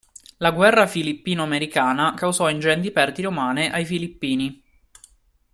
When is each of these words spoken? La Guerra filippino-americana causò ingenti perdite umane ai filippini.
La 0.37 0.49
Guerra 0.51 0.87
filippino-americana 0.87 2.15
causò 2.17 2.49
ingenti 2.49 2.89
perdite 2.89 3.27
umane 3.27 3.71
ai 3.71 3.85
filippini. 3.85 4.63